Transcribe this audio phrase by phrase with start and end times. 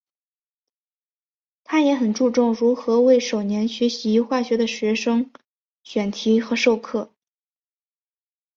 [1.63, 5.31] 他也很注重如何为首年学习化学的学生
[5.83, 7.11] 选题和授课。